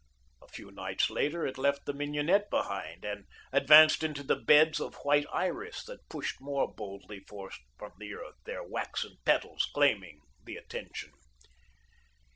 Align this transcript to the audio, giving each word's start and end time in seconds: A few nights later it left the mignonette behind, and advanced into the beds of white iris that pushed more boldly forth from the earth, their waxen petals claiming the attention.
A 0.41 0.47
few 0.47 0.71
nights 0.71 1.11
later 1.11 1.45
it 1.45 1.59
left 1.59 1.85
the 1.85 1.93
mignonette 1.93 2.49
behind, 2.49 3.05
and 3.05 3.27
advanced 3.53 4.01
into 4.01 4.23
the 4.23 4.35
beds 4.35 4.79
of 4.79 4.95
white 5.03 5.27
iris 5.31 5.83
that 5.85 6.09
pushed 6.09 6.41
more 6.41 6.73
boldly 6.73 7.19
forth 7.19 7.59
from 7.77 7.91
the 7.99 8.15
earth, 8.15 8.37
their 8.45 8.63
waxen 8.63 9.17
petals 9.25 9.69
claiming 9.75 10.21
the 10.43 10.55
attention. 10.57 11.11